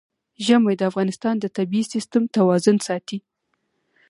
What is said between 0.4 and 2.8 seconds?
ژمی د افغانستان د طبعي سیسټم توازن